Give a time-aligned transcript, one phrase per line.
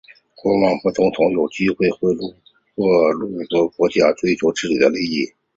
[0.33, 1.95] 国王和总统都有动机会去
[2.75, 5.31] 剥削国家以追求自己的利益。